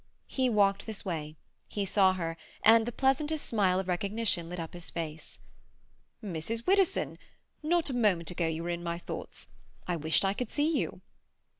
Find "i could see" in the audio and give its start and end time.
10.25-10.75